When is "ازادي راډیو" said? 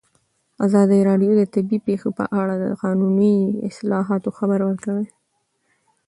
0.65-1.31